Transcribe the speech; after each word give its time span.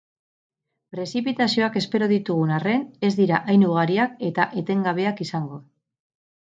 Prezipitazioak 0.95 1.77
espero 1.83 2.09
ditugun 2.13 2.55
arren, 2.57 2.89
ez 3.11 3.15
dira 3.23 3.43
hain 3.53 3.69
ugariak 3.69 4.21
eta 4.31 4.51
etengabeak 4.65 5.27
izango. 5.29 5.67